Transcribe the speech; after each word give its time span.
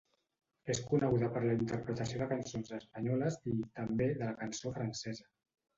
És 0.73 0.79
coneguda 0.91 1.29
per 1.35 1.43
la 1.43 1.53
interpretació 1.59 2.23
de 2.23 2.29
cançons 2.33 2.75
espanyoles 2.81 3.41
i, 3.53 3.55
també, 3.81 4.13
de 4.21 4.29
la 4.31 4.37
cançó 4.45 4.79
francesa. 4.81 5.33